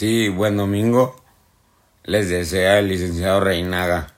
[0.00, 1.14] Sí, buen domingo.
[2.04, 4.14] Les desea el licenciado Reinaga.